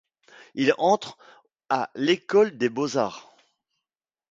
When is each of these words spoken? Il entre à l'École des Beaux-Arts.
Il 0.55 0.73
entre 0.79 1.15
à 1.69 1.91
l'École 1.93 2.57
des 2.57 2.69
Beaux-Arts. 2.69 3.35